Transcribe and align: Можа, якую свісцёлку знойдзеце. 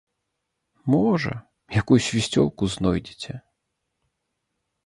Можа, 0.93 1.33
якую 1.81 1.99
свісцёлку 2.07 2.63
знойдзеце. 2.77 3.31